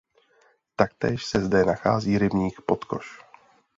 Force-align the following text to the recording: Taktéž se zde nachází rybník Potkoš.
Taktéž 0.75 1.25
se 1.25 1.39
zde 1.45 1.65
nachází 1.65 2.17
rybník 2.17 2.61
Potkoš. 2.65 3.19